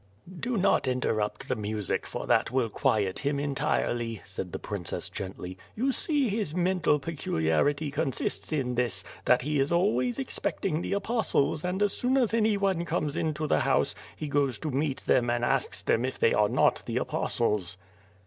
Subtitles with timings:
[0.39, 5.09] "Do not interrupt the music, for that will quiet him en tirely,^' said the princess
[5.09, 5.59] gently.
[5.75, 10.93] "You see his mental pecu liarity consists in this; that he is always expecting the
[10.93, 15.29] apostles and as soon as anyone comes into the house, he goes to meet them
[15.29, 17.77] and asks them if they are not the apostles.''